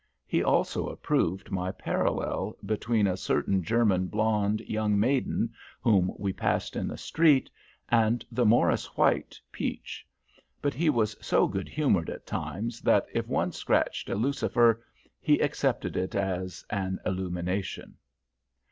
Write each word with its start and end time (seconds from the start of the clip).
He 0.25 0.43
also 0.43 0.87
approved 0.87 1.51
my 1.51 1.71
parallel 1.71 2.57
between 2.65 3.05
a 3.05 3.15
certain 3.15 3.61
German 3.63 4.07
blonde 4.07 4.61
young 4.61 4.99
maiden 4.99 5.53
whom 5.79 6.11
we 6.17 6.33
passed 6.33 6.75
in 6.75 6.87
the 6.87 6.97
street 6.97 7.51
and 7.87 8.25
the 8.31 8.43
"Morris 8.43 8.97
White" 8.97 9.39
peach. 9.51 10.03
But 10.59 10.73
he 10.73 10.89
was 10.89 11.15
so 11.23 11.47
good 11.47 11.69
humored 11.69 12.09
at 12.09 12.25
times, 12.25 12.81
that, 12.81 13.05
if 13.13 13.27
one 13.27 13.51
scratched 13.51 14.09
a 14.09 14.15
lucifer, 14.15 14.83
he 15.19 15.37
accepted 15.37 15.95
it 15.95 16.15
as 16.15 16.65
an 16.71 16.97
illumination. 17.05 17.95